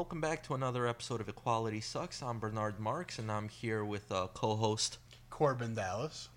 [0.00, 2.22] Welcome back to another episode of Equality Sucks.
[2.22, 4.96] I'm Bernard Marks, and I'm here with uh, co-host.
[5.30, 6.30] Korben Dallas.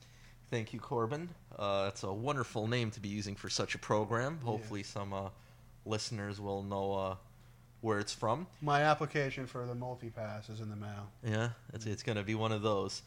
[0.52, 1.30] Thank you, Korben.
[1.58, 4.38] Uh, it's a wonderful name to be using for such a program.
[4.44, 5.30] Hopefully, some uh,
[5.86, 7.16] listeners will know uh,
[7.80, 8.48] where it's from.
[8.62, 11.10] My application for the multi-pass is in the mail.
[11.24, 13.02] Yeah, it's, it's going to be one of those.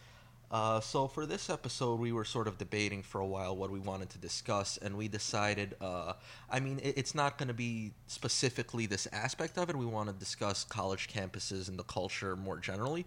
[0.51, 3.81] Uh, so for this episode, we were sort of debating for a while what we
[3.81, 5.75] wanted to discuss, and we decided.
[5.81, 6.13] Uh,
[6.51, 9.77] I mean, it, it's not going to be specifically this aspect of it.
[9.77, 13.07] We want to discuss college campuses and the culture more generally,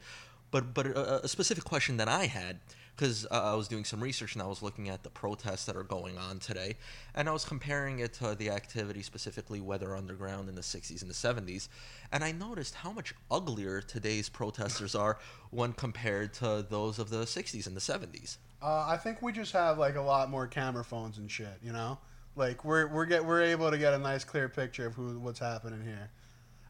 [0.51, 2.59] but but a, a specific question that I had
[2.95, 5.77] because uh, I was doing some research and I was looking at the protests that
[5.77, 6.75] are going on today,
[7.15, 11.09] and I was comparing it to the activity specifically Weather Underground in the '60s and
[11.09, 11.69] the '70s,
[12.11, 15.17] and I noticed how much uglier today's protesters are
[15.51, 18.37] when compared to those of the '60s and the '70s.
[18.61, 21.57] Uh, I think we just have like a lot more camera phones and shit.
[21.63, 21.97] You know,
[22.35, 25.39] like we're we're get we're able to get a nice clear picture of who what's
[25.39, 26.09] happening here.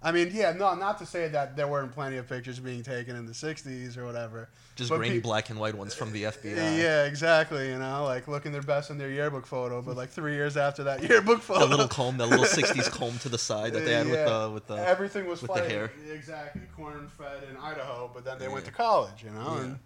[0.02, 3.18] I mean, yeah, no, not to say that there weren't plenty of pictures being taken
[3.18, 4.48] in the '60s or whatever.
[4.78, 6.56] Just grainy pe- black and white ones from the FBI.
[6.78, 7.68] Yeah, exactly.
[7.68, 10.86] You know, like looking their best in their yearbook photo, but like three years after
[10.86, 13.92] that yearbook photo, That little comb, that little '60s comb to the side that they
[13.94, 14.76] had with the with the.
[14.76, 15.92] everything was with the hair.
[16.14, 19.22] Exactly, corn fed in Idaho, but then they went to college.
[19.24, 19.62] You know, Yeah.
[19.64, 19.80] and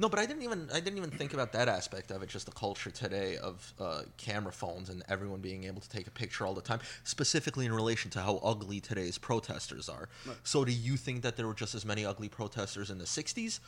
[0.00, 2.28] No, but I didn't even I didn't even think about that aspect of it.
[2.28, 6.10] Just the culture today of uh, camera phones and everyone being able to take a
[6.10, 10.08] picture all the time, specifically in relation to how ugly today's protesters are.
[10.26, 10.36] Right.
[10.44, 13.58] So, do you think that there were just as many ugly protesters in the '60s,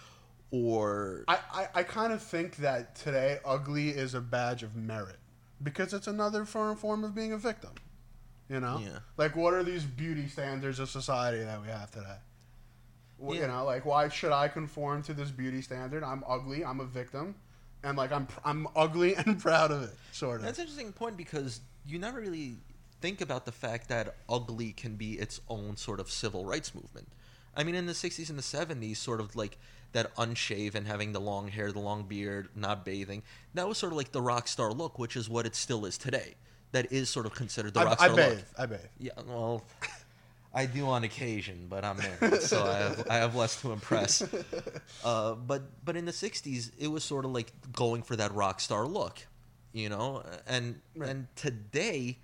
[0.53, 5.17] or I, I, I kind of think that today ugly is a badge of merit
[5.63, 7.73] because it's another form form of being a victim.
[8.49, 8.99] You know, Yeah.
[9.17, 12.17] like what are these beauty standards of society that we have today?
[13.21, 13.43] Well, Yeah.
[13.43, 16.03] You know, like why should I conform to this beauty standard?
[16.03, 16.65] I'm ugly.
[16.65, 17.35] I'm a victim,
[17.85, 19.95] and like I'm I'm ugly and proud of it.
[20.13, 20.47] Sort of.
[20.47, 22.57] That's an interesting point because you never really
[23.01, 27.09] think about the fact that ugly can be its own sort of civil rights movement.
[27.57, 29.57] I mean, in the 60s and the 70s, sort of like
[29.93, 33.23] that unshaven, having the long hair, the long beard, not bathing,
[33.55, 35.99] that was sort of like the rock star look, which is what it still is
[35.99, 36.35] today.
[36.73, 38.37] That is sort of considered the I, rock I star bathe.
[38.37, 38.45] look.
[38.59, 38.81] I bathe.
[39.01, 39.65] Yeah, well,
[40.53, 44.23] I do on occasion, but I'm married, so I have, I have less to impress.
[45.03, 48.61] Uh, but but in the '60s, it was sort of like going for that rock
[48.61, 49.27] star look,
[49.73, 50.23] you know.
[50.47, 51.09] And Right.
[51.09, 52.19] and today,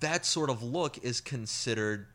[0.00, 2.08] that sort of look is considered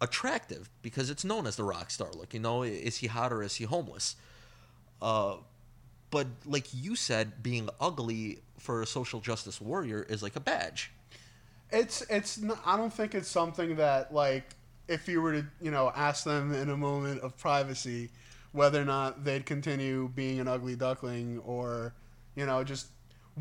[0.00, 2.34] attractive because it's known as the rock star look.
[2.34, 4.16] You know, is he hot or is he homeless?
[5.00, 5.36] Uh,
[6.10, 10.90] but like you said, being ugly for a social justice warrior is like a badge.
[11.72, 12.40] It's it's.
[12.64, 14.44] I don't think it's something that like
[14.88, 18.10] if you were to you know ask them in a moment of privacy
[18.52, 21.94] whether or not they'd continue being an ugly duckling or
[22.34, 22.88] you know just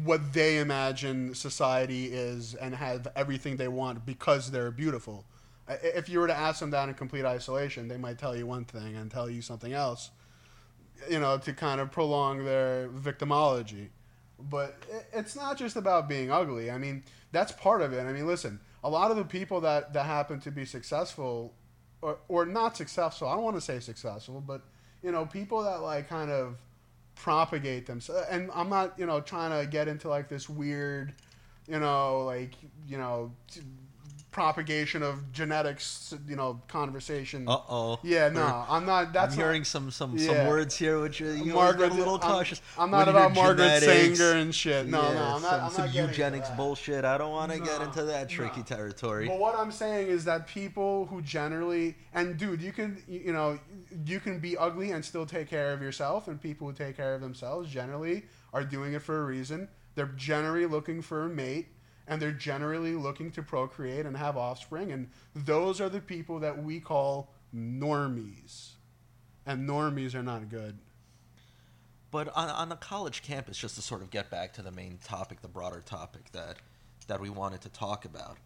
[0.03, 5.25] what they imagine society is and have everything they want because they're beautiful.
[5.67, 8.66] If you were to ask them that in complete isolation, they might tell you one
[8.66, 10.11] thing and tell you something else.
[11.09, 13.90] You know, to kind of prolong their victimology
[14.40, 14.84] but
[15.14, 16.72] it's not just about being ugly.
[16.72, 18.06] I mean, that's part of it.
[18.06, 21.54] I mean, listen, a lot of the people that, that happen to be successful
[22.02, 24.62] or, or not successful, I don't want to say successful, but,
[25.04, 26.56] you know, people that like kind of
[27.16, 28.26] propagate themselves.
[28.30, 31.14] And I'm not, you know, trying to get into like this weird,
[31.68, 32.54] you know, like,
[32.88, 33.34] you know,
[34.31, 37.47] propagation of genetics, you know, conversation.
[37.47, 38.00] Uh oh.
[38.03, 39.12] yeah, no, I'm not.
[39.12, 40.28] That's I'm not- hearing some some Yeah.
[40.28, 42.62] some words here, which uh, you Margaret, a little I'm- cautious.
[42.78, 44.88] I'm, not you about Margaret genetics, Sanger and shit.
[44.88, 45.41] No, yeah, no, I'm not.
[45.41, 47.06] some, I'm some not eugenics bullshit.
[47.06, 48.63] I don't want to get into that tricky no.
[48.63, 49.28] territory.
[49.28, 53.59] But what I'm saying is that people who generally and dude, you can you know
[54.06, 57.16] you can be ugly and still take care of yourself, and people who take care
[57.16, 59.67] of themselves generally are doing it for a reason.
[59.96, 61.67] They're generally looking for a mate,
[62.09, 66.62] and they're generally looking to procreate and have offspring, and those are the people that
[66.62, 68.72] we call normies,
[69.46, 70.78] and normies are not good.
[72.12, 74.97] But on, on the college campus, just to sort of get back to the main
[75.03, 76.58] topic, the broader topic that
[77.08, 78.38] that we wanted to talk about.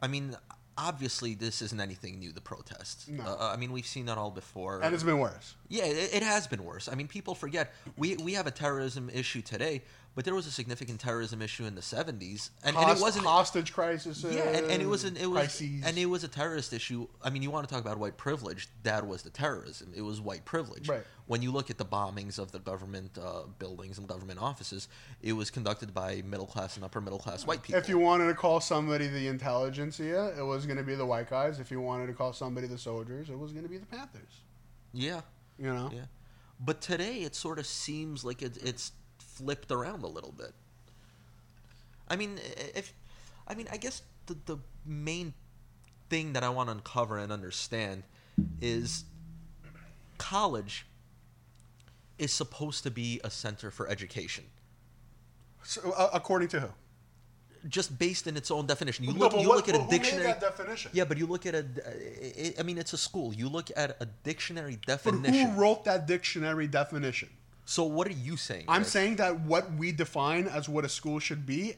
[0.00, 0.36] I mean,
[0.76, 2.32] obviously, this isn't anything new.
[2.32, 3.08] The protests.
[3.08, 3.24] No.
[3.24, 4.80] Uh, I mean, we've seen that all before.
[4.82, 5.54] And it's been worse.
[5.68, 6.88] Yeah, it, it has been worse.
[6.88, 9.82] I mean, people forget we we have a terrorism issue today,
[10.18, 13.24] but there was a significant terrorism issue in the seventies, and, and it wasn't.
[13.24, 14.24] hostage crisis.
[14.28, 15.84] yeah, and, and it was an it was crises.
[15.86, 17.06] and it was a terrorist issue.
[17.22, 18.66] I mean, you want to talk about white privilege?
[18.82, 19.92] That was the terrorism.
[19.94, 20.88] It was white privilege.
[20.88, 21.04] Right.
[21.26, 24.88] When you look at the bombings of the government uh, buildings and government offices,
[25.22, 27.80] it was conducted by middle class and upper middle class white people.
[27.80, 31.30] If you wanted to call somebody the intelligentsia, it was going to be the white
[31.30, 31.60] guys.
[31.60, 34.40] If you wanted to call somebody the soldiers, it was going to be the Panthers.
[34.92, 35.20] yeah,
[35.60, 35.92] You know?
[35.94, 36.06] yeah.
[36.60, 38.90] But today, it sort of seems like it, it's
[39.38, 40.52] flipped around a little bit.
[42.08, 42.38] I mean,
[42.74, 42.92] if
[43.46, 45.34] I mean, I guess the the main
[46.10, 48.02] thing that I want to uncover and understand
[48.60, 49.04] is
[50.18, 50.86] college
[52.18, 54.44] is supposed to be a center for education.
[55.62, 56.68] So, uh, according to who?
[57.68, 59.04] Just based in its own definition.
[59.04, 60.90] You look but you what- look at a dictionary definition?
[60.94, 63.34] Yeah, but you look at a I- I mean it's a school.
[63.34, 65.50] You look at a dictionary But definition.
[65.50, 67.28] who wrote that dictionary definition?
[67.68, 68.64] So what are you saying?
[68.66, 68.90] I'm Greg?
[68.90, 71.74] saying that what we define as what a school should be,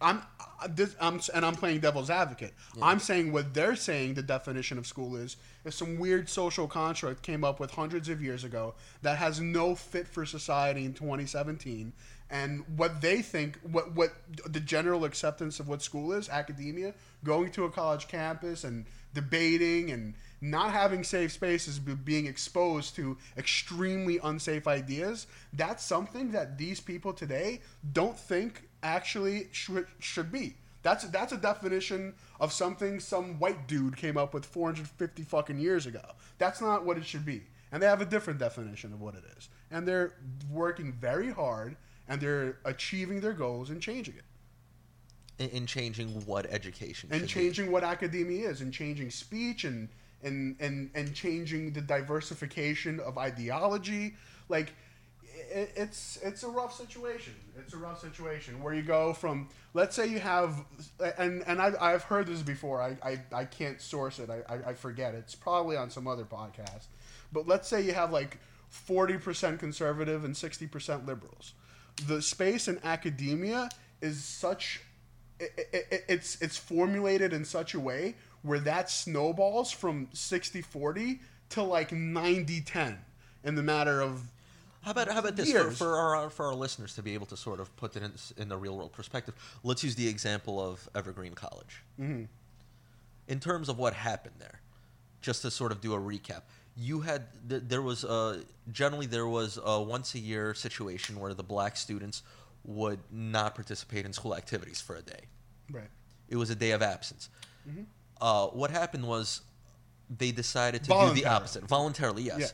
[0.00, 2.54] I'm, uh, this, I'm and I'm playing devil's advocate.
[2.82, 7.22] I'm saying what they're saying the definition of school is is some weird social construct
[7.22, 11.92] came up with hundreds of years ago that has no fit for society in 2017.
[12.28, 14.10] And what they think, what what
[14.44, 19.92] the general acceptance of what school is, academia, going to a college campus and debating
[19.92, 26.58] and not having safe spaces, but being exposed to extremely unsafe ideas, that's something that
[26.58, 27.60] these people today
[27.92, 30.56] don't think actually should, should be.
[30.82, 35.86] That's that's a definition of something some white dude came up with 450 fucking years
[35.86, 36.02] ago.
[36.38, 37.42] That's not what it should be.
[37.72, 39.48] And they have a different definition of what it is.
[39.72, 40.14] And they're
[40.48, 41.76] working very hard
[42.08, 44.24] and they're achieving their goals and changing it.
[45.42, 47.44] in, in changing what education is and should be.
[47.46, 49.88] changing what academia is and changing speech and
[50.26, 54.14] and and and changing the diversification of ideology.
[54.48, 54.72] Like
[55.50, 57.34] it, it's it's a rough situation.
[57.58, 60.64] It's a rough situation where you go from let's say you have
[61.18, 62.82] and and I've, I've heard this before.
[62.82, 64.30] I, I i can't source it.
[64.30, 65.14] I, I i forget.
[65.14, 66.86] It's probably on some other podcast.
[67.32, 68.38] But let's say you have like
[68.88, 71.54] 40% conservative and 60% liberals.
[72.06, 73.68] The space in academia
[74.00, 74.80] is such
[75.38, 81.62] it, it, it's it's formulated in such a way where that snowballs from 60-40 to
[81.62, 82.96] like 90-10
[83.44, 84.22] in the matter of
[84.82, 87.36] How about how about this for, for our for our listeners to be able to
[87.36, 89.34] sort of put it in, in the real world perspective?
[89.62, 91.82] Let's use the example of Evergreen College.
[92.00, 92.24] Mm-hmm.
[93.28, 94.60] In terms of what happened there,
[95.20, 96.42] just to sort of do a recap,
[96.76, 101.34] you had th- there was a generally there was a once a year situation where
[101.34, 102.22] the black students
[102.64, 105.20] would not participate in school activities for a day.
[105.70, 105.88] right
[106.28, 107.28] It was a day of absence.
[107.68, 107.82] Mm-hmm.
[108.20, 109.42] Uh, what happened was
[110.08, 112.22] they decided to do the opposite voluntarily.
[112.22, 112.38] Yes.
[112.40, 112.46] Yeah.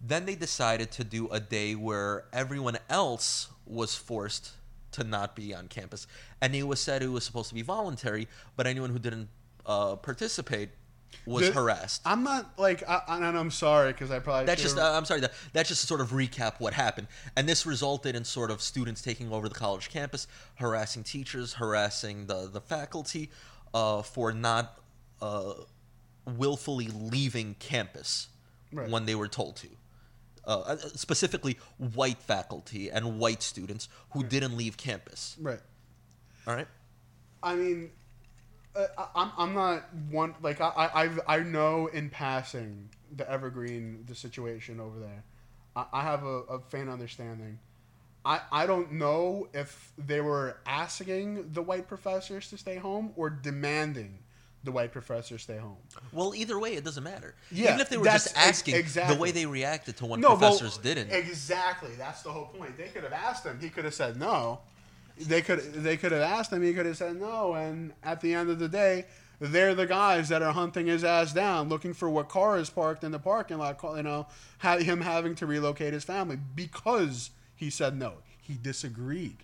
[0.00, 4.52] Then they decided to do a day where everyone else was forced
[4.92, 6.06] to not be on campus,
[6.40, 9.28] and it was said it was supposed to be voluntary, but anyone who didn't
[9.66, 10.70] uh, participate
[11.26, 12.02] was The- harassed.
[12.04, 15.04] i'm not like I, and i'm sorry because i probably That's just should've- uh, I'm
[15.06, 18.50] sorry that that's just to sort of recap what happened, and this resulted in sort
[18.50, 20.26] of students taking over the college campus,
[20.56, 23.30] harassing teachers, harassing the the faculty
[23.74, 24.78] uh, for not
[25.20, 25.54] uh,
[26.26, 28.28] willfully leaving campus
[28.72, 28.90] Right.
[28.90, 29.68] when they were told to.
[30.44, 31.58] Uh, specifically,
[31.94, 35.36] white faculty and white students who didn't leave campus.
[35.40, 35.60] right
[36.46, 36.68] All right.
[37.42, 37.90] I mean,
[38.76, 44.04] uh, I'm I'm not one like I I I've- I know in passing the Evergreen
[44.06, 45.24] the situation over there.
[45.76, 47.58] I, I have a, a faint understanding.
[48.24, 53.30] I I don't know if they were asking the white professors to stay home or
[53.30, 54.18] demanding
[54.64, 55.76] the white professors stay home.
[56.12, 57.34] Well, either way, it doesn't matter.
[57.50, 59.14] Yeah, Even if they were just ex- asking, exactly.
[59.14, 61.10] the way they reacted to when no, professors well, didn't.
[61.10, 61.90] Exactly.
[61.96, 62.76] That's the whole point.
[62.76, 63.58] They could have asked him.
[63.60, 64.60] He could have said no.
[65.20, 66.62] They could they could have asked him.
[66.62, 67.54] He could have said no.
[67.54, 69.06] And at the end of the day,
[69.40, 73.02] they're the guys that are hunting his ass down, looking for what car is parked
[73.04, 73.80] in the parking lot.
[73.82, 74.26] You know,
[74.60, 78.14] him having to relocate his family because he said no.
[78.40, 79.38] He disagreed.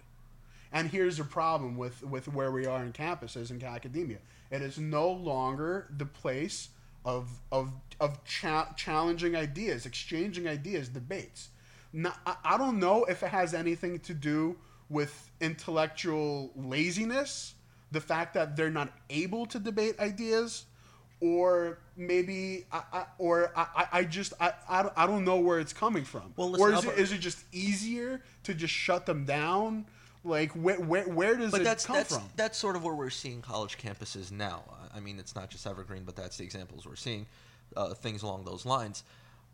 [0.74, 4.18] And here's the problem with, with where we are in campuses and academia.
[4.50, 6.70] It is no longer the place
[7.04, 11.50] of, of, of cha- challenging ideas, exchanging ideas, debates.
[11.92, 14.56] No, I, I don't know if it has anything to do
[14.90, 17.54] with intellectual laziness,
[17.92, 20.64] the fact that they're not able to debate ideas,
[21.20, 26.04] or maybe I, I or I, I- just I, I don't know where it's coming
[26.04, 26.34] from.
[26.36, 29.86] Well, listen, or is it, is it just easier to just shut them down?
[30.24, 32.24] Like where where, where does but it that's come that's from?
[32.34, 34.62] that's sort of where we're seeing college campuses now.
[34.94, 37.26] I mean, it's not just Evergreen, but that's the examples we're seeing.
[37.76, 39.02] Uh, things along those lines.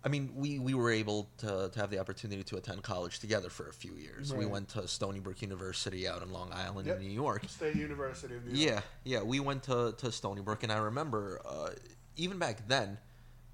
[0.05, 3.51] I mean, we, we were able to, to have the opportunity to attend college together
[3.51, 4.33] for a few years.
[4.33, 6.97] We went to Stony Brook University out in Long Island Yep.
[6.97, 7.45] in New York.
[7.49, 8.83] State University of New York.
[9.05, 11.71] Yeah, yeah, we went to, to Stony Brook, and I remember uh,
[12.17, 12.97] even back then,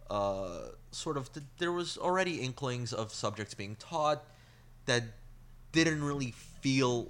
[0.09, 4.25] uh, sort of, th- there was already inklings of subjects being taught
[4.87, 5.03] that
[5.85, 7.09] didn't really feel.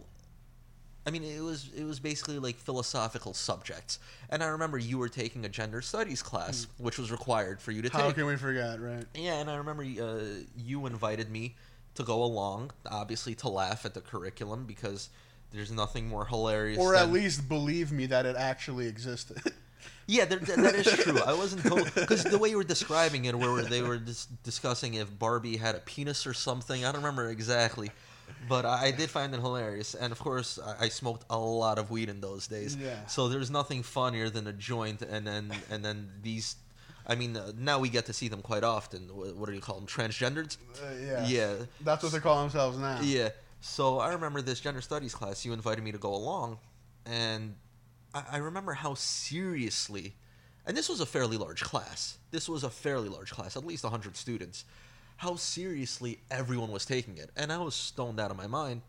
[1.06, 5.08] I mean, it was it was basically like philosophical subjects, and I remember you were
[5.08, 7.96] taking a gender studies class, which was required for you to Hmm.
[7.96, 8.16] How take.
[8.16, 9.04] can we forget, right?
[9.14, 11.54] Yeah, and I remember uh, you invited me
[11.94, 15.08] to go along, obviously to laugh at the curriculum because
[15.52, 16.78] there's nothing more hilarious.
[16.78, 19.38] Or at least believe me that it actually existed.
[20.08, 21.18] Yeah, that, that, that is true.
[21.20, 24.94] I wasn't told because the way you were describing it, where they were dis- discussing
[24.94, 26.84] if Barbie had a penis or something.
[26.84, 27.90] I don't remember exactly,
[28.48, 29.94] but I, I did find it hilarious.
[29.94, 32.76] And of course, I, I smoked a lot of weed in those days.
[32.76, 33.06] Yeah.
[33.06, 36.56] So there's nothing funnier than a joint, and then and then these.
[37.08, 39.02] I mean, uh, now we get to see them quite often.
[39.14, 39.86] What, what do you call them?
[39.86, 40.56] Transgendered?
[40.74, 41.26] Uh, yeah.
[41.26, 41.54] Yeah.
[41.82, 42.98] That's what they call themselves now.
[43.02, 43.28] Yeah.
[43.60, 45.44] So I remember this gender studies class.
[45.44, 46.58] You invited me to go along,
[47.04, 47.54] and
[48.14, 50.14] I, I remember how seriously,
[50.66, 52.18] and this was a fairly large class.
[52.30, 54.64] This was a fairly large class, at least hundred students.
[55.16, 58.82] How seriously everyone was taking it, and I was stoned out of my mind,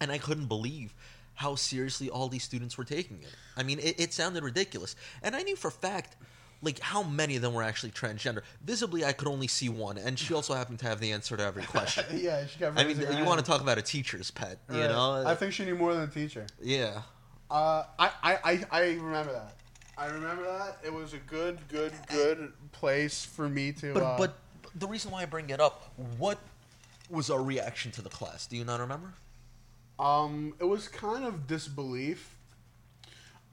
[0.00, 0.94] and I couldn't believe
[1.34, 3.34] how seriously all these students were taking it.
[3.56, 6.16] I mean, it, it sounded ridiculous, and I knew for a fact.
[6.62, 8.42] Like how many of them were actually transgender?
[8.62, 11.42] Visibly, I could only see one, and she also happened to have the answer to
[11.42, 12.04] every question.
[12.14, 13.24] yeah, she got I mean, you hand.
[13.24, 15.24] want to talk about a teacher's pet, you know?
[15.26, 16.44] I think she knew more than a teacher.
[16.60, 17.00] yeah.
[17.50, 19.54] Uh, I, I, I, I remember that.
[19.96, 20.76] I remember that.
[20.84, 23.94] It was a good, good, good place for me to.
[23.94, 24.38] But uh, but
[24.74, 26.38] the reason why I bring it up, what
[27.08, 28.46] was our reaction to the class?
[28.46, 29.14] Do you not remember?
[29.98, 32.36] Um, it was kind of disbelief.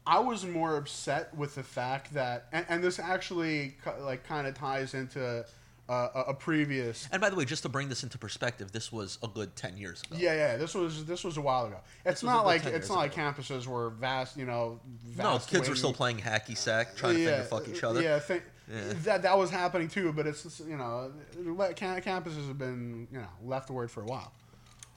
[0.06, 4.54] I was more upset with the fact that, and, and this actually like kind of
[4.54, 5.46] ties into
[5.90, 7.08] uh, a, a previous.
[7.12, 9.78] And by the way, just to bring this into perspective, this was a good ten
[9.78, 10.16] years ago.
[10.18, 10.58] Yeah, yeah.
[10.58, 11.80] This was this was a while ago.
[12.06, 14.80] It's not like it's not like campuses were vast, you know.
[15.18, 18.02] No, Vast kids were still playing hacky sack, trying to finger fuck each other.
[18.02, 18.94] Yeah, think, Yeah.
[19.04, 20.12] that that was happening too.
[20.14, 24.32] But it's you know, campuses have been you know leftward for a while.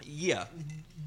[0.04, 0.46] Yeah.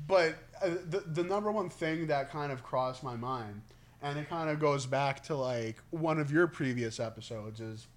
[0.07, 3.61] But uh, the the number one thing that kind of crossed my mind,
[4.01, 7.87] and it kind of goes back to like one of your previous episodes, is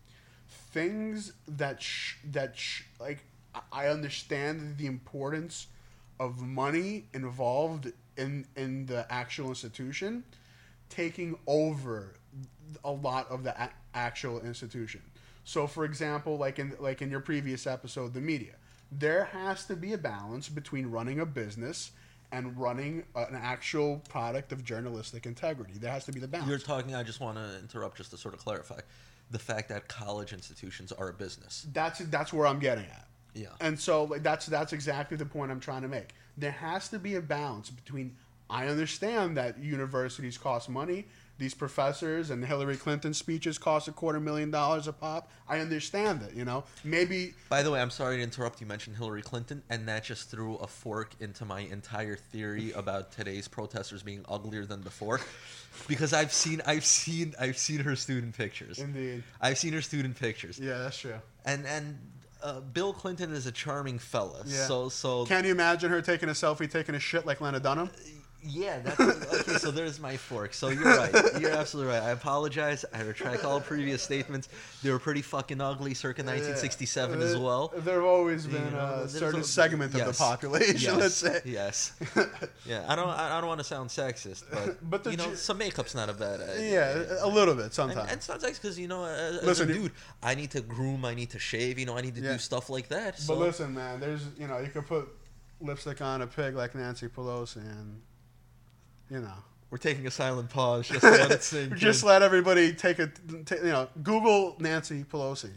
[0.48, 3.24] things that sh- that sh- like
[3.72, 5.68] I- understand the importance
[6.18, 10.24] of money involved in in the actual institution
[10.88, 12.14] taking over
[12.84, 13.54] a lot of the
[13.96, 15.02] actual institution.
[15.44, 18.54] So, for example, like in like in your previous episode, the media,
[18.92, 21.92] there has to be a balance between running a business
[22.32, 25.74] and running uh, an actual product of journalistic integrity.
[25.78, 26.48] There has to be the balance.
[26.48, 26.94] You're talking.
[26.94, 28.80] I just want to interrupt just to sort of clarify
[29.30, 31.66] the fact that college institutions are a business.
[31.72, 33.06] that's that's where I'm getting at.
[33.34, 33.48] Yeah.
[33.60, 36.14] And so like, that's that's exactly the point I'm trying to make.
[36.36, 38.16] There has to be a balance between
[38.48, 41.06] I understand that universities cost money.
[41.38, 45.30] These professors and Hillary Clinton speeches cost a quarter million dollars a pop.
[45.46, 46.64] I understand that, you know.
[46.82, 48.60] Maybe By the way, I'm sorry to interrupt.
[48.60, 53.12] You mentioned Hillary Clinton, and that just threw a fork into my entire theory about
[53.12, 55.20] today's protesters being uglier than before.
[55.88, 58.78] Because I've seen, I've seen, I've seen her student pictures.
[58.78, 59.22] indeed.
[59.42, 61.16] I've seen her student pictures, Yeah, that's true.
[61.44, 61.98] and and
[62.42, 64.42] uh, Bill Clinton is a charming fella.
[64.46, 64.64] Yeah.
[64.66, 67.90] So so Can you imagine her taking a selfie, taking a shit like Lena Dunham?
[68.46, 68.78] Yeah.
[68.80, 69.58] That's okay.
[69.58, 70.54] So there's my fork.
[70.54, 71.12] So you're right.
[71.40, 72.02] You're absolutely right.
[72.02, 72.84] I apologize.
[72.94, 74.48] I retract all previous statements.
[74.82, 77.72] They were pretty fucking ugly, circa 1967 as uh, well.
[77.76, 81.14] There have always You been know, a certain a- segment of the population, Yes, let's
[81.14, 81.40] say.
[81.44, 81.92] Yes.
[82.66, 83.08] Yeah, I don't.
[83.08, 86.12] I don't want to sound sexist, but But you know, ju- some makeup's not a
[86.12, 86.72] bad idea.
[87.06, 88.10] Yeah, a little bit sometimes.
[88.10, 91.04] and it's not sexist because you know, as, Listen, a dude, I need to groom,
[91.04, 92.32] I need to shave, you know, I need to Yeah.
[92.32, 93.18] do stuff like that.
[93.20, 95.08] So But listen, man, there's you know you could put
[95.60, 98.00] lipstick on a pig like Nancy Pelosi, and
[99.10, 99.32] you know
[99.70, 101.74] we're taking a silent pause just to let it sink.
[101.76, 102.08] just in.
[102.08, 103.06] let everybody take a
[103.44, 105.50] ta you know Google Nancy Pelosi.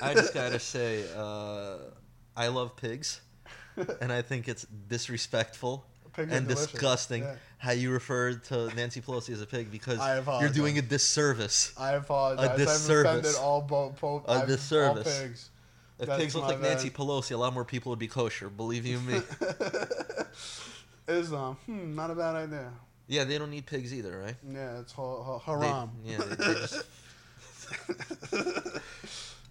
[0.00, 1.78] I just gotta say, uh,
[2.36, 3.20] I love pigs,
[4.00, 7.34] and I think it's disrespectful Pigs and disgusting Yeah.
[7.58, 9.98] how you referred to Nancy Pelosi as a pig because
[10.40, 11.72] you're doing a disservice.
[11.78, 12.48] I apologize.
[12.50, 13.10] I've disservice.
[13.10, 15.06] offended all bo- po- A I've- disservice.
[15.20, 15.50] All pigs.
[15.98, 16.90] If That's pigs look my like Nancy.
[16.90, 18.48] Pelosi, a lot more people would be kosher.
[18.50, 19.20] Believe you me.
[21.08, 22.70] Islam, hmm, not a bad idea.
[23.08, 24.36] Yeah, they don't need pigs either, right?
[24.48, 25.90] Yeah, it's ha- ha- They- haram.
[26.04, 26.18] yeah.
[26.18, 26.84] They, they just...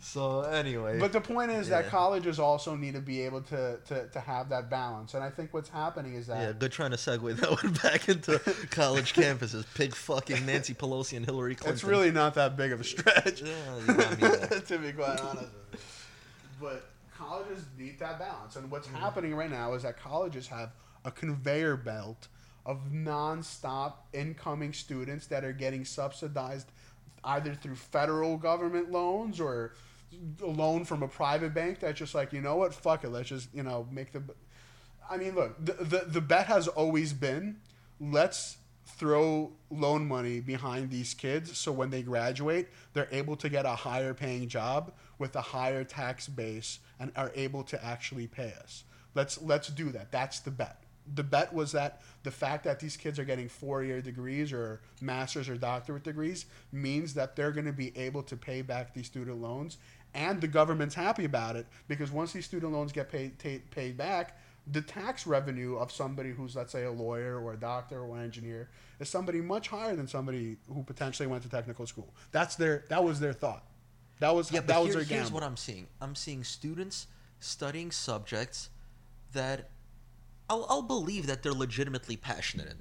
[0.01, 4.07] so anyway, But the point is that colleges also need to be able to, to,
[4.07, 5.13] to have that balance.
[5.13, 8.09] And I think what's happening is that yeah, good trying to segue that one back
[8.09, 8.39] into
[8.71, 9.65] college campuses.
[9.73, 11.73] Pig fucking Nancy Pelosi and Hillary Clinton.
[11.73, 13.41] it's really not that big of a stretch.
[13.41, 15.49] Yeah, to be quite honest.
[16.59, 18.55] But colleges need that balance.
[18.55, 20.71] And what's happening right now is that colleges have
[21.05, 22.27] a conveyor belt
[22.65, 26.71] of non-stop incoming students that are getting subsidized
[27.23, 29.73] either through federal government loans or
[30.41, 33.29] a loan from a private bank that's just like, you know what, fuck it, let's
[33.29, 34.21] just, you know, make the
[35.09, 37.57] I mean, look, the, the the bet has always been
[37.99, 43.65] let's throw loan money behind these kids so when they graduate, they're able to get
[43.65, 48.53] a higher paying job with a higher tax base and are able to actually pay
[48.61, 48.83] us.
[49.13, 50.11] Let's let's do that.
[50.11, 50.83] That's the bet.
[51.15, 54.81] The bet was that the fact that these kids are getting four year degrees or
[55.01, 59.07] master's or doctorate degrees means that they're going to be able to pay back these
[59.07, 59.77] student loans.
[60.13, 63.97] And the government's happy about it because once these student loans get paid, ta- paid
[63.97, 64.37] back,
[64.71, 68.23] the tax revenue of somebody who's, let's say, a lawyer or a doctor or an
[68.23, 72.13] engineer is somebody much higher than somebody who potentially went to technical school.
[72.31, 73.63] That's their, that was their thought.
[74.19, 75.87] That was, Yeah, but that was here- their here's what I'm seeing.
[75.99, 77.07] I'm seeing students
[77.39, 78.69] studying subjects
[79.33, 79.69] that
[80.51, 82.75] I'll, I'll believe that they're legitimately passionate in.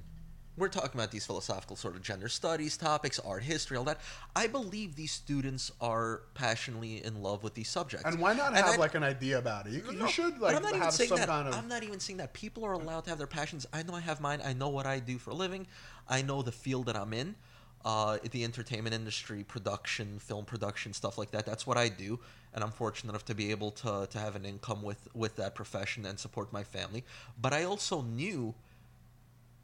[0.57, 4.01] We're talking about these philosophical sort of gender studies topics, art history, all that.
[4.35, 8.05] I believe these students are passionately in love with these subjects.
[8.05, 9.73] and why not And have I- like an idea about it?
[9.73, 11.29] You, you should like I'm not even have saying some that.
[11.29, 11.55] kind of.
[11.55, 13.65] I'm not even saying that people are allowed to have their passions.
[13.73, 14.41] I know I have mine.
[14.45, 15.67] I know what I do for a living.
[16.09, 17.37] I know the field that I'm in,
[17.85, 21.47] uh, the entertainment industry, production, film production, stuff like that.
[21.47, 22.19] That's what I do,
[22.55, 25.55] and I'm fortunate enough to be able to to have an income with with that
[25.55, 27.05] profession and support my family.
[27.41, 28.55] But I also knew.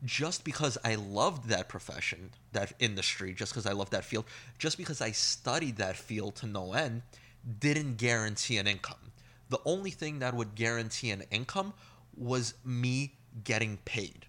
[0.05, 4.26] Just because I loved that profession, that industry, just because I loved that field,
[4.59, 7.00] just because I studied that field to no end,
[7.59, 9.12] didn't guarantee an income.
[9.49, 11.73] The only thing that would guarantee an income
[12.14, 14.26] was me getting paid.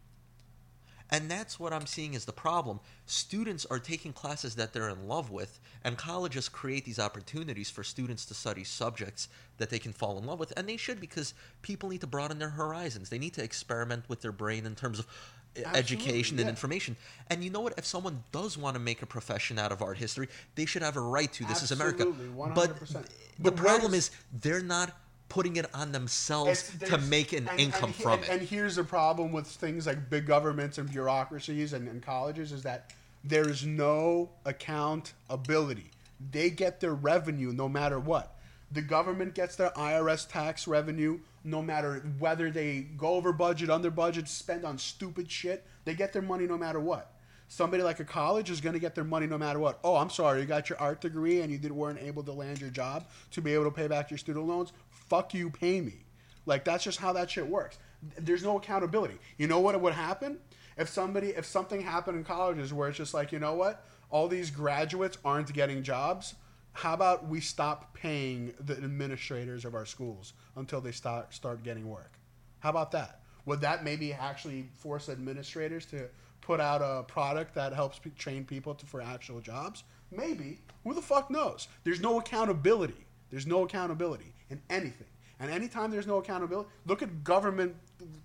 [1.10, 2.80] And that's what I'm seeing is the problem.
[3.06, 7.84] Students are taking classes that they're in love with, and colleges create these opportunities for
[7.84, 10.52] students to study subjects that they can fall in love with.
[10.58, 13.10] And they should because people need to broaden their horizons.
[13.10, 16.96] They need to experiment with their brain in terms of uh, Absolutely, education and information.
[17.30, 17.74] And you know what?
[17.78, 20.98] If someone does want to make a profession out of art history, they should have
[20.98, 21.46] a right to.
[21.46, 22.06] This is America.
[22.54, 22.92] But 100%.
[22.92, 23.06] the
[23.40, 24.12] But problem is
[24.42, 24.92] they're not
[25.30, 28.30] putting it on themselves to make an and- income and from and, it.
[28.30, 32.64] And here's the problem with things like big governments and bureaucracies and, and colleges is
[32.64, 32.94] that
[33.24, 35.92] there's no accountability.
[36.32, 38.36] They get their revenue no matter what.
[38.72, 43.90] The government gets their IRS tax revenue no matter whether they go over budget, under
[43.90, 45.66] budget, spend on stupid shit.
[45.86, 47.14] They get their money no matter what.
[47.50, 49.80] Somebody like a college is going to get their money no matter what.
[49.82, 52.60] Oh, I'm sorry, you got your art degree and you didn't weren't able to land
[52.60, 54.74] your job to be able to pay back your student loans.
[55.10, 56.06] Fuck you, pay me.
[56.46, 57.78] Like that's just how that shit works.
[58.18, 59.18] There's no accountability.
[59.38, 60.38] You know what would happen
[60.78, 64.28] if somebody if something happened in colleges where it's just like you know what all
[64.28, 66.36] these graduates aren't getting jobs.
[66.74, 71.90] How about we stop paying the administrators of our schools until they start start getting
[71.90, 72.14] work?
[72.60, 73.22] How about that?
[73.46, 76.08] Would that maybe actually force administrators to
[76.42, 79.84] put out a product that helps train people to, for actual jobs?
[80.12, 80.60] Maybe.
[80.84, 81.68] Who the fuck knows?
[81.84, 83.07] There's no accountability.
[83.30, 85.08] There's no accountability in anything.
[85.40, 87.76] And anytime there's no accountability, look at government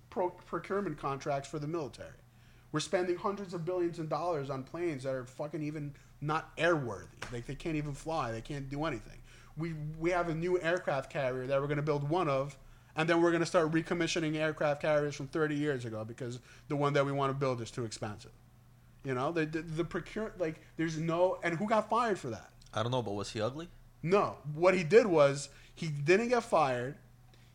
[0.09, 2.09] pro- procurement contracts for the military.
[2.71, 7.31] We're spending hundreds of billions of dollars on planes that are fucking even not airworthy.
[7.31, 8.31] Like they can't even fly.
[8.31, 9.19] They can't do anything.
[9.57, 12.57] We we have a new aircraft carrier that we're going to build one of,
[12.95, 16.39] and then we're going to start recommissioning aircraft carriers from 30 years ago because
[16.69, 18.31] the one that we want to build is too expensive.
[19.03, 22.49] You know, the the, the procure like there's no and who got fired for that?
[22.73, 23.67] I don't know, but was he ugly?
[24.03, 26.95] No, what he did was he didn't get fired.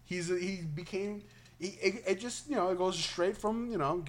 [0.05, 1.23] He's he became
[1.61, 4.03] he, it, it just you know it goes straight from you know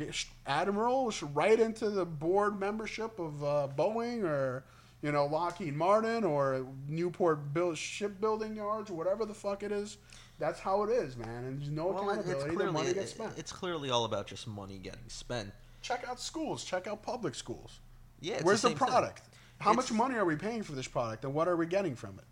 [0.47, 4.63] admiral right into the board membership of uh, Boeing or
[5.01, 9.97] you know Lockheed Martin or Newport build shipbuilding yards or whatever the fuck it is.
[10.39, 11.43] That's how it is, man.
[11.43, 12.49] And there's no Well, it- it's accountability.
[12.49, 13.33] The clearly money gets spent.
[13.37, 15.51] it's clearly all about just money getting spent.
[15.81, 16.63] check out schools.
[16.63, 17.79] Check out public schools.
[18.21, 18.87] Yeah, it's Where's the, same thing.
[19.59, 22.17] How much money are we paying for this product, and what are we getting from
[22.19, 22.25] it?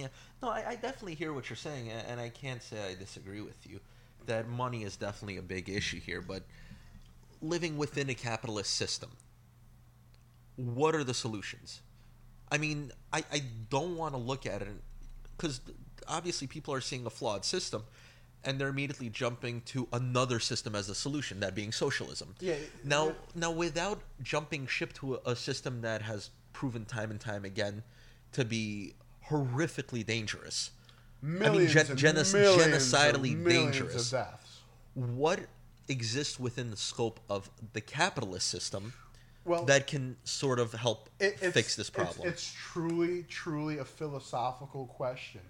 [0.00, 0.08] Yeah,
[0.42, 3.40] no, I, I definitely hear what you're saying, a- and I can't say I disagree
[3.40, 3.80] with you.
[4.26, 6.42] That money is definitely a big issue here, but
[7.40, 9.10] living within a capitalist system,
[10.56, 11.80] what are the solutions?
[12.50, 14.68] I mean, I, I don't want to look at it
[15.36, 15.60] because
[16.06, 17.84] obviously people are seeing a flawed system,
[18.44, 22.34] and they're immediately jumping to another system as a solution, that being socialism.
[22.40, 23.12] Yeah, Now, yeah.
[23.34, 27.82] now, without jumping ship to a, a system that has proven time and time again
[28.32, 28.94] to be
[29.28, 30.70] horrifically dangerous.
[31.22, 34.10] Millions gen- and genos- millions genocidally millions dangerous.
[34.10, 34.60] deaths.
[34.94, 35.40] What
[35.88, 38.92] exists within the scope of the capitalist system
[39.44, 42.28] Well, that can sort of help It- fix this it's- problem?
[42.28, 45.40] It's, truly, truly a philosophical question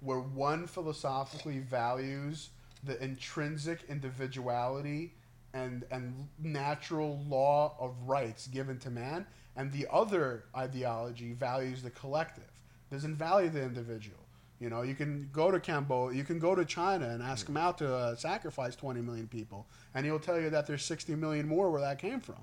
[0.00, 2.50] where one philosophically values
[2.84, 5.12] the intrinsic individuality
[5.52, 11.90] and and natural law of rights given to man, and the other ideology values the
[11.90, 12.50] collective,
[12.90, 14.16] doesn't value the individual.
[14.60, 17.56] You know, you can go to Cambodia, you can go to China and ask him
[17.56, 21.48] out to uh, sacrifice 20 million people, and he'll tell you that there's 60 million
[21.48, 22.36] more where that came from.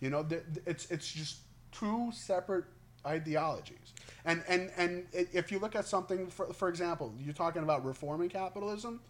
[0.00, 2.64] You know, th- th- it's it's just two separate
[3.06, 3.94] ideologies.
[4.24, 8.28] And and and if you look at something, for for example, you're talking about reforming
[8.28, 9.00] capitalism.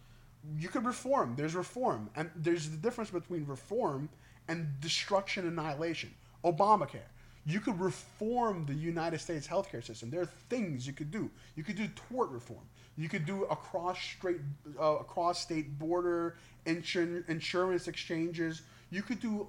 [0.57, 1.35] you could reform.
[1.35, 4.09] There's reform, and there's the difference between reform
[4.47, 6.13] and destruction, annihilation.
[6.43, 7.09] Obamacare.
[7.45, 10.09] You could reform the United States healthcare system.
[10.09, 11.29] There are things you could do.
[11.55, 12.65] You could do tort reform.
[12.97, 14.41] You could do across straight,
[14.79, 18.61] uh, across state border insur- insurance exchanges.
[18.91, 19.47] You could do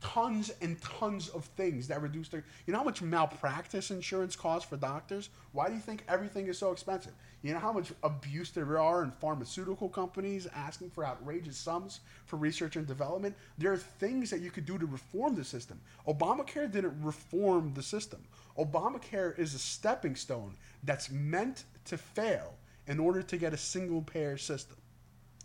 [0.00, 2.44] tons and tons of things that reduce their.
[2.66, 5.28] You know how much malpractice insurance costs for doctors?
[5.52, 7.12] Why do you think everything is so expensive?
[7.42, 12.36] You know how much abuse there are in pharmaceutical companies asking for outrageous sums for
[12.36, 13.36] research and development?
[13.58, 15.80] There are things that you could do to reform the system.
[16.06, 18.24] Obamacare didn't reform the system.
[18.58, 22.54] Obamacare is a stepping stone that's meant to fail
[22.86, 24.76] in order to get a single payer system.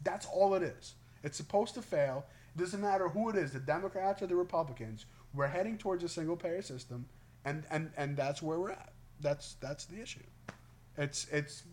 [0.03, 0.95] That's all it is.
[1.23, 2.25] It's supposed to fail.
[2.57, 5.05] Doesn't matter who it is, the Democrats or the Republicans.
[5.33, 7.05] We're heading towards a single payer system,
[7.43, 8.93] and, and, and that's where we're at.
[9.21, 10.19] That's that's the issue.
[10.97, 11.63] It's it's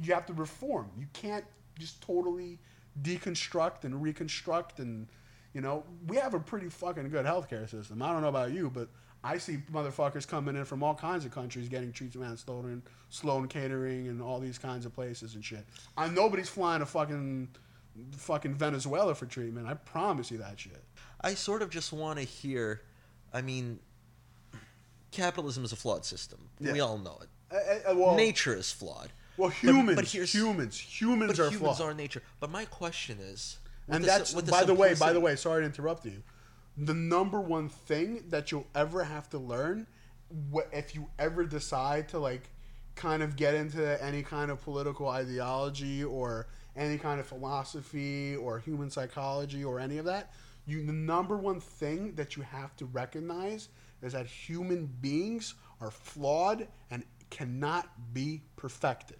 [0.00, 0.90] you- have to reform.
[0.98, 1.44] You can't
[1.78, 2.58] just totally
[3.00, 5.08] deconstruct and reconstruct and
[5.54, 8.02] you know we have a pretty fucking good healthcare system.
[8.02, 8.88] I don't know about you, but
[9.24, 13.46] I see motherfuckers coming in from all kinds of countries getting treatment at Sloan, Sloan
[13.46, 15.64] Kettering and all these kinds of places and shit.
[15.96, 17.48] I nobody's flying to fucking
[18.16, 19.66] fucking Venezuela for treatment.
[19.66, 20.82] I promise you that shit.
[21.20, 22.82] I sort of just want to hear.
[23.32, 23.78] I mean,
[25.10, 26.48] capitalism is a flawed system.
[26.60, 27.28] We all know it.
[27.86, 29.10] Uh, uh, well, Nature is flawed.
[29.36, 31.90] well, humans, but here's- humans, humans But are humans flawed.
[31.90, 32.22] are nature.
[32.40, 35.66] But my question is, and the that's by the way by the way sorry to
[35.66, 36.22] interrupt you
[36.76, 39.86] the number one thing that you'll ever have to learn
[40.72, 42.48] if you ever decide to like
[42.94, 48.58] kind of get into any kind of political ideology or any kind of philosophy or
[48.58, 50.32] human psychology or any of that
[50.66, 53.68] you the number one thing that you have to recognize
[54.02, 59.18] is that human beings are flawed and cannot be perfected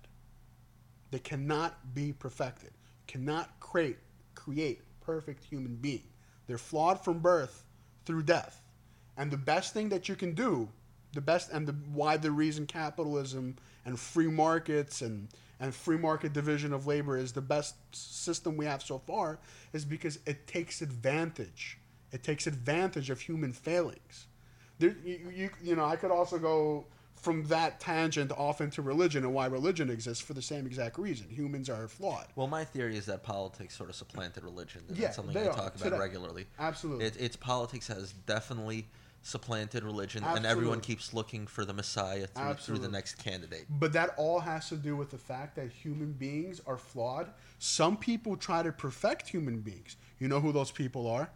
[1.13, 2.73] they cannot be perfected.
[3.07, 3.99] Cannot create
[4.35, 6.09] create perfect human being.
[6.47, 7.65] They're flawed from birth
[8.07, 8.63] through death.
[9.17, 10.71] And the best thing that you can do,
[11.13, 15.29] the best and the why the reason capitalism and free markets and
[15.63, 19.39] and free market division of labor is the best system we have so far
[19.73, 21.79] is because it takes advantage.
[22.11, 24.27] It takes advantage of human failings.
[24.81, 29.23] There, you, you, you know, I could also go from that tangent off into religion
[29.23, 31.29] and why religion exists for the same exact reason.
[31.31, 32.27] Humans are flawed.
[32.35, 34.83] Well, my theory is that politics sort of supplanted religion.
[34.89, 35.55] And Yeah, that's something they I are.
[35.55, 36.47] talk about that- regularly.
[36.59, 37.05] Absolutely.
[37.05, 38.89] It, it's politics has definitely
[39.23, 43.67] supplanted religion, and everyone keeps looking for the Messiah through, through the next candidate.
[43.71, 47.31] But that all has to do with the fact that human beings are flawed.
[47.59, 49.97] Some people try to perfect human beings.
[50.19, 51.31] You know who those people are?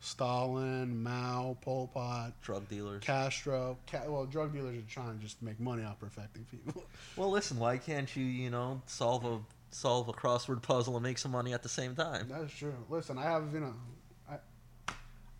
[0.00, 3.04] Stalin, Mao, Pol Pot, Drug dealers.
[3.04, 3.76] Castro.
[3.86, 6.84] Ca- well, drug dealers are trying to just make money off perfecting people.
[7.16, 9.40] Well, listen, why can't you, you know, solve a
[9.72, 12.28] solve a crossword puzzle and make some money at the same time?
[12.30, 12.74] That's true.
[12.88, 13.74] Listen, I have, you know,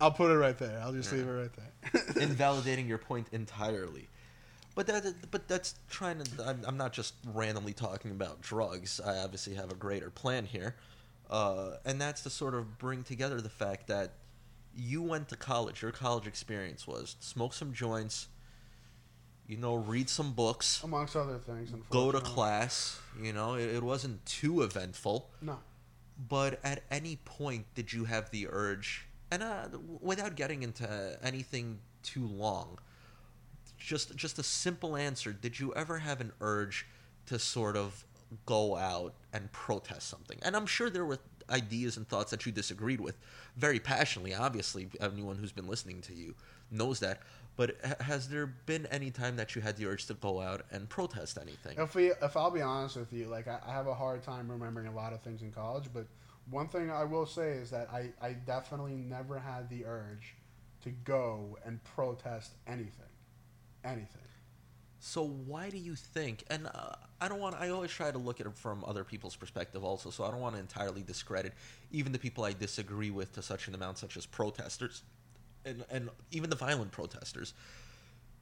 [0.01, 0.81] I'll put it right there.
[0.83, 2.23] I'll just leave it right there.
[2.23, 4.09] invalidating your point entirely.
[4.75, 6.47] But that, but that's trying to.
[6.47, 9.01] I'm, I'm not just randomly talking about drugs.
[9.05, 10.77] I obviously have a greater plan here,
[11.29, 14.13] uh, and that's to sort of bring together the fact that
[14.75, 15.83] you went to college.
[15.83, 18.29] Your college experience was smoke some joints,
[19.49, 21.73] you know, read some books, Amongst other things.
[21.91, 23.01] go to class.
[23.21, 25.29] You know, it, it wasn't too eventful.
[25.43, 25.59] No.
[26.29, 29.69] But at any point, did you have the urge, and uh,
[30.01, 32.79] without getting into anything too long,
[33.79, 36.87] just just a simple answer: Did you ever have an urge
[37.27, 38.05] to sort of
[38.47, 40.39] go out and protest something?
[40.43, 41.19] And I'm sure there were
[41.51, 43.17] ideas and thoughts that you disagreed with
[43.57, 44.35] very passionately.
[44.35, 46.35] Obviously, anyone who's been listening to you
[46.71, 47.21] knows that.
[47.57, 50.89] But has there been any time that you had the urge to go out and
[50.89, 51.77] protest anything?
[51.79, 54.51] If we, if I'll be honest with you, like I, I have a hard time
[54.51, 56.07] remembering a lot of things in college, but
[56.51, 60.35] one thing I will say is that I, I definitely never had the urge
[60.83, 63.13] to go and protest anything,
[63.85, 64.23] anything.
[64.99, 66.45] So why do you think?
[66.51, 67.57] And uh, I don't want.
[67.59, 70.11] I always try to look at it from other people's perspective, also.
[70.11, 71.55] So I don't want to entirely discredit
[71.91, 75.03] even the people I disagree with to such an amount, such as protesters,
[75.65, 77.55] and and even the violent protesters.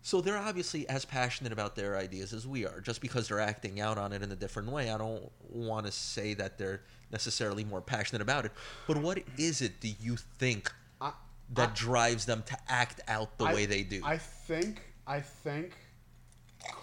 [0.03, 2.81] So they're obviously as passionate about their ideas as we are.
[2.81, 5.93] Just because they're acting out on it in a different way, I don't want to
[5.93, 8.53] say that they're necessarily more passionate about it.
[8.87, 11.13] But what is it do you think I,
[11.55, 14.01] that I- drives them to act out the I- way they do?
[14.05, 15.75] I think I think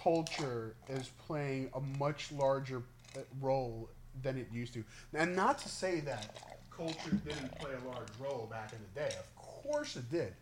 [0.02, 2.82] culture is playing a much larger
[3.16, 3.88] uh, role
[4.22, 4.84] than it used to.
[5.14, 6.36] And not to say that
[6.70, 9.14] culture didn't play a large role back in the day.
[9.18, 10.32] Of course it did.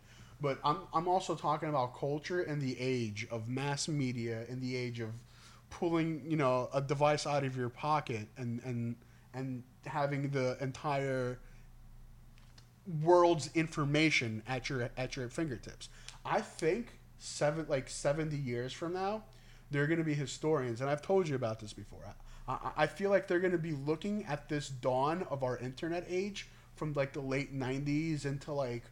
[0.45, 4.75] But I'm I'm also talking about culture and the age of mass media, and the
[4.75, 5.09] age of
[5.71, 8.95] pulling, you know, a device out of your pocket and and
[9.33, 11.39] and having the entire
[13.01, 15.89] world's information at your at your fingertips.
[16.23, 19.23] I think seven like seventy years from now,
[19.71, 22.05] they're going to be historians, and I've told you about this before.
[22.47, 26.05] I, I feel like they're going to be looking at this dawn of our internet
[26.07, 28.83] age from like the late '90s into like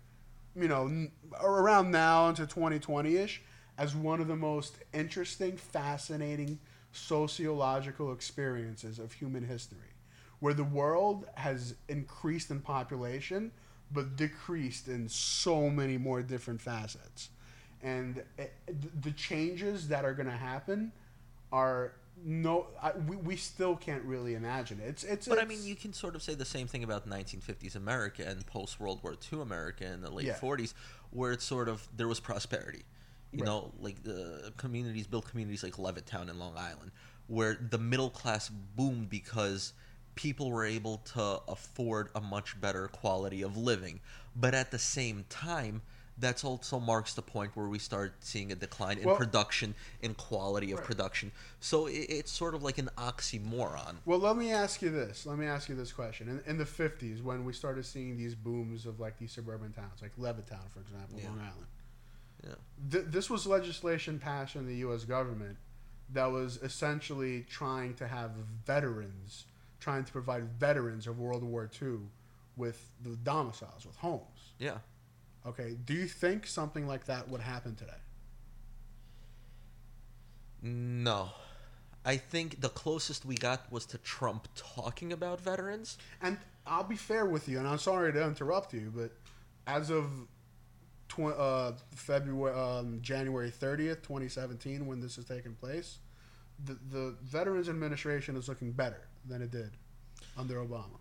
[0.55, 1.07] you know
[1.41, 3.41] around now into 2020 ish
[3.77, 6.59] as one of the most interesting, fascinating
[6.91, 9.79] sociological experiences of human history,
[10.39, 13.51] where the world has increased in population
[13.91, 17.29] but decreased in so many more different facets.
[17.81, 20.91] And eh, eh, it, the changes that are going to happen
[21.51, 24.87] are no, I, we, we still can't really imagine it.
[24.87, 25.27] It's it's.
[25.27, 28.23] But it's, I mean, you can sort of say the same thing about 1950s America
[28.25, 30.33] and post World War II America in the late Yeah.
[30.35, 30.73] 40s,
[31.11, 32.83] where it's sort of there was prosperity.
[33.31, 33.45] You Right.
[33.47, 36.91] know, like the communities built communities like Levittown and Long Island,
[37.27, 39.73] where the middle class boomed because
[40.15, 43.99] people were able to afford a much better quality of living.
[44.35, 45.81] But at the same time,
[46.17, 50.13] that's also marks the point where we start seeing a decline in Well- production, in
[50.13, 50.87] quality of Right.
[50.87, 51.31] production.
[51.59, 53.95] So it, it's sort of like an oxymoron.
[54.05, 55.25] Well, let me ask you this.
[55.25, 56.27] Let me ask you this question.
[56.29, 60.01] In, in the 50s, when we started seeing these booms of like these suburban towns,
[60.01, 61.29] like Levittown, for example, Yeah.
[61.29, 61.67] Long Island,
[62.43, 62.55] Yeah.
[62.91, 65.05] th- this was legislation passed in the U.S.
[65.05, 65.57] government
[66.09, 68.31] that was essentially trying to have
[68.65, 69.45] veterans,
[69.79, 72.01] trying to provide veterans of World War II
[72.55, 74.53] with the domiciles, with homes.
[74.59, 74.77] Yeah.
[75.45, 77.91] Okay, do you think something like that would happen today?
[80.61, 81.29] No.
[82.05, 85.97] I think the closest we got was to Trump talking about veterans.
[86.21, 89.11] And I'll be fair with you, and I'm sorry to interrupt you, but
[89.67, 90.05] as of
[91.09, 95.99] tw- uh, February, um, January 30th, 2017, when this is taking place,
[96.65, 99.71] the, the Veterans Administration is looking better than it did
[100.37, 100.99] under Obama.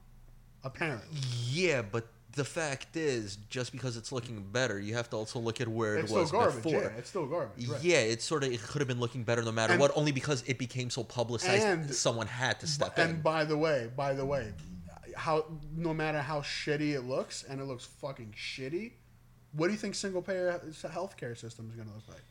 [0.65, 1.19] Apparently.
[1.49, 5.61] Yeah, but the fact is, just because it's looking better, you have to also look
[5.61, 6.63] at where it It's was still garbage.
[6.63, 6.83] before.
[6.83, 7.69] Yeah, it's still garbage.
[7.69, 7.83] Right.
[7.83, 9.93] Yeah, it's sort of it could have been looking better no matter And- what.
[9.97, 13.15] Only because it became so publicized, And- someone had to step and in.
[13.17, 14.53] And by the way, by the way,
[15.17, 15.45] how
[15.77, 18.93] no matter how shitty it looks, and it looks fucking shitty,
[19.53, 22.23] what do you think single payer healthcare system is going to look like?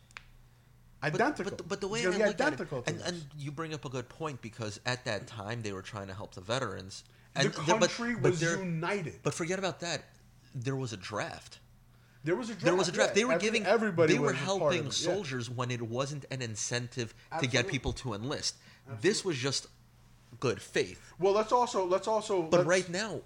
[1.02, 1.58] But- Identical.
[1.58, 4.08] But, but, the way I look at it, and, and you bring up a good
[4.08, 7.04] point because at that time they were trying to help the veterans.
[7.34, 9.20] The And but- country but was there- united.
[9.24, 10.04] But forget about that.
[10.54, 11.60] There was a draft.
[12.24, 12.66] There was a draft.
[12.66, 13.12] There was a draft.
[13.12, 13.16] yeah.
[13.16, 14.14] they were Every- giving everybody.
[14.14, 14.90] They were was a part of helping yeah.
[14.92, 18.56] soldiers when it wasn't an incentive to get people to enlist.
[19.00, 19.68] This was just
[20.40, 21.00] good faith.
[21.20, 22.44] Well, let's also let's also.
[22.44, 23.22] But let's- right now,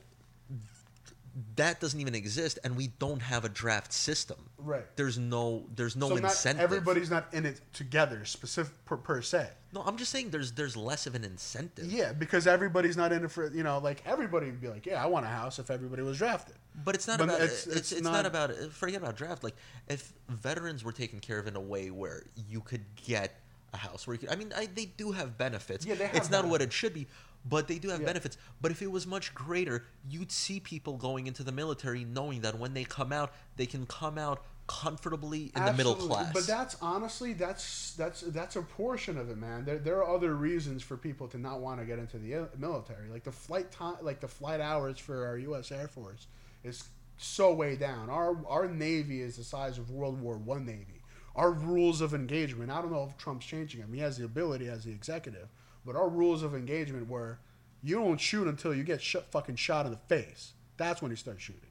[1.57, 4.37] that doesn't even exist, and we don't have a draft system.
[4.57, 4.85] right.
[4.95, 6.63] There's no there's no so not incentive.
[6.63, 9.49] everybody's not in it together, specific per, per se.
[9.73, 11.91] No, I'm just saying there's there's less of an incentive.
[11.91, 15.03] Yeah, because everybody's not in it for you know, like everybody would be like, yeah,
[15.03, 16.55] I want a house if everybody was drafted.
[16.83, 19.43] But it's not But about it's- it's, it's, it's not, not- about forget about draft.
[19.43, 19.55] Like
[19.89, 23.39] if veterans were taken care of in a way where you could get
[23.73, 24.29] a house where you could.
[24.29, 25.85] I mean, I, they do have benefits.
[25.85, 27.07] Yeah, they have It's not what it should be,
[27.47, 28.07] but they do have Yeah.
[28.07, 28.37] benefits.
[28.61, 32.57] But if it was much greater, you'd see people going into the military knowing that
[32.57, 36.33] when they come out, they can come out comfortably in the middle class.
[36.33, 39.63] But that's honestly that's that's that's a portion of it, man.
[39.63, 42.45] There, there are other reasons for people to not want to get into the uh,
[42.57, 43.09] military.
[43.09, 45.71] Like the flight time, like the flight hours for our U.S.
[45.71, 46.25] Air Force
[46.63, 46.83] is
[47.17, 48.09] so way down.
[48.09, 51.01] Our our Navy is the size of World War One Navy.
[51.35, 52.71] Our rules of engagement.
[52.71, 53.93] I don't know if Trump's changing them.
[53.93, 55.49] He has the ability as the executive,
[55.85, 57.39] but our rules of engagement were
[57.83, 60.53] you don't shoot until you get sh- fucking shot in the face.
[60.77, 61.61] That's when you start shooting.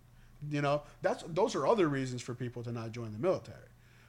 [0.48, 3.68] You know, that's those are other reasons for people to not join the military.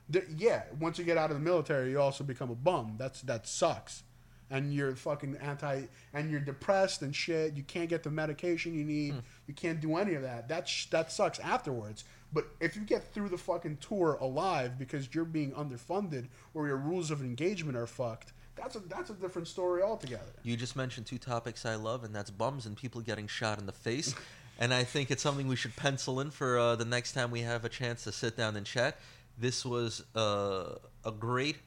[0.10, 2.96] The- yeah, once you get out of the military, you also become a bum.
[2.98, 4.04] That's that sucks,
[4.52, 7.56] and you're fucking anti, and you're depressed and shit.
[7.56, 9.13] You can't get the medication you need.
[9.13, 9.20] Hmm.
[9.48, 10.48] You can't do any of that.
[10.50, 12.04] That sh- that sucks afterwards.
[12.34, 16.76] But if you get through the fucking tour alive because you're being underfunded or your
[16.78, 20.32] rules of engagement are fucked, that's a that's a different story altogether.
[20.44, 23.65] You just mentioned two topics I love, and that's bums and people getting shot in
[23.65, 24.15] the face.
[24.60, 27.41] and I think it's something we should pencil in for uh, the next time we
[27.41, 28.98] have a chance to sit down and chat.
[29.38, 31.58] This was uh, a great,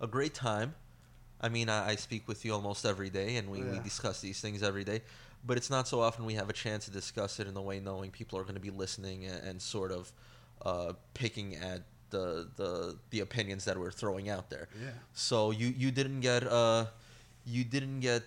[0.00, 0.74] a great time.
[1.40, 4.40] I mean, I, I speak with you almost every day, and we, we discuss these
[4.40, 5.02] things every day.
[5.46, 7.78] But it's not so often we have a chance to discuss it in the way
[7.78, 10.12] knowing people are going to be listening and, and sort of
[10.62, 14.68] uh, picking at the, the the opinions that we're throwing out there.
[14.82, 14.90] Yeah.
[15.14, 16.86] So you you didn't get uh
[17.44, 18.22] you didn't get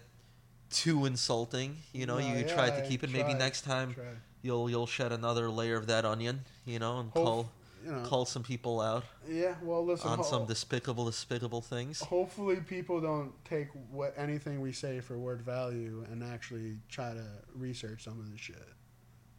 [0.70, 1.78] too insulting.
[1.94, 3.12] You know, No, you yeah, tried to I keep it.
[3.12, 4.06] Maybe next time tried.
[4.42, 6.42] you'll you'll shed another layer of that onion.
[6.66, 7.50] You know, and Hope- call
[7.84, 9.56] you know, call some people out yeah.
[9.64, 12.00] Well, listen, on ho- some despicable, despicable things.
[12.00, 17.26] hopefully people don't take what anything we say for word value and actually try to
[17.56, 18.62] research some of this shit.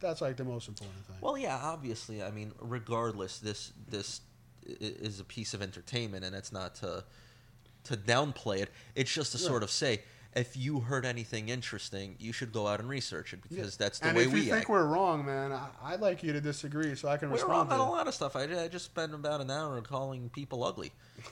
[0.01, 1.15] That's like the most important thing.
[1.21, 2.21] Well, yeah, obviously.
[2.21, 4.32] I mean, regardless, this this i-
[4.65, 7.03] is a piece of entertainment, and it's not to
[7.85, 8.69] to downplay it.
[8.95, 10.01] It's just to sort of say,
[10.35, 14.07] if you heard anything interesting, you should go out and research it because that's the
[14.07, 14.69] and way if we you think act.
[14.69, 17.79] we're wrong, man, I, I'd like you to disagree so I can We're respond wrong
[17.79, 18.35] on a lot of stuff.
[18.35, 20.91] I, I just spent about an hour calling people ugly,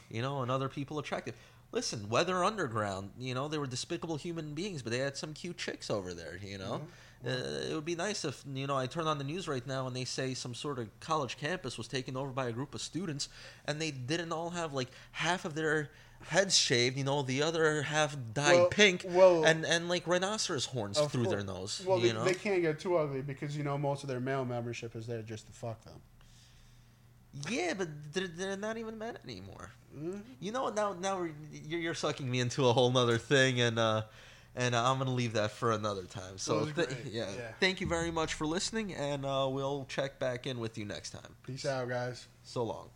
[0.09, 1.35] you know, and other people attractive.
[1.71, 5.57] Listen, Weather Underground, you know, they were despicable human beings, but they had some cute
[5.57, 6.73] chicks over there, you know.
[6.73, 6.85] Mm-hmm.
[7.25, 7.29] Uh,
[7.69, 9.95] it would be nice if, you know, I turn on the news right now and
[9.95, 13.29] they say some sort of college campus was taken over by a group of students
[13.65, 15.89] and they didn't all have like half of their
[16.25, 20.65] heads shaved, you know, the other half dyed Well- pink well- and, and like rhinoceros
[20.65, 22.23] horns through cour- their nose, Well, you they, know.
[22.23, 25.21] they can't get too ugly because you know most of their male membership is there
[25.21, 25.99] just to fuck them.
[27.49, 29.69] Yeah, but they're, they're not even men anymore.
[29.97, 30.21] Mhm.
[30.39, 31.31] You know, now now we're,
[31.67, 34.03] you're, you're sucking me into a whole nother thing, and uh,
[34.55, 36.37] and I'm gonna leave that for another time.
[36.37, 37.51] So Well, it was th- yeah, Yeah.
[37.59, 41.11] thank you very much for listening, and uh, we'll check back in with you next
[41.11, 41.35] time.
[41.45, 42.27] Peace out, guys.
[42.43, 42.89] So long.